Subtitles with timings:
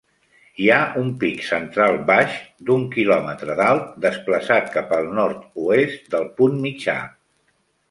[0.61, 6.61] Hi ha un pic central baix, d'un kilòmetre d'alt, desplaçat cap al nord-oest del punt
[6.67, 6.99] mitjà.